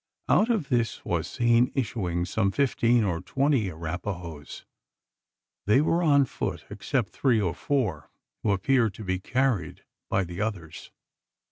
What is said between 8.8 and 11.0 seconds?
to be carried by the others.